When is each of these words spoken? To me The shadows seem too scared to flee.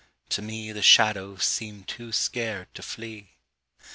To 0.29 0.41
me 0.41 0.71
The 0.71 0.81
shadows 0.81 1.43
seem 1.45 1.83
too 1.83 2.11
scared 2.11 2.73
to 2.73 2.81
flee. 2.81 3.33